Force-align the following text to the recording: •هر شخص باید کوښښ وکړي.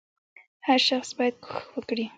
•هر 0.67 0.79
شخص 0.89 1.09
باید 1.17 1.35
کوښښ 1.43 1.65
وکړي. 1.73 2.05